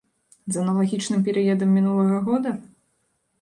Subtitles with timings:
[0.53, 2.55] З аналагічным перыядам мінулага года?